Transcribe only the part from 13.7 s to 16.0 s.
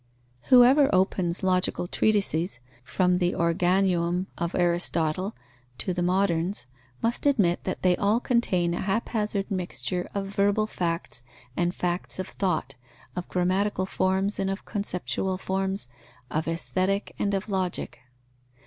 forms and of conceptual forms,